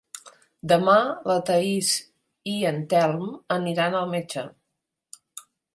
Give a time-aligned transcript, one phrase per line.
[0.71, 0.95] Demà
[1.31, 1.91] na Thaís
[2.55, 3.29] i en Telm
[3.61, 4.51] aniran al metge.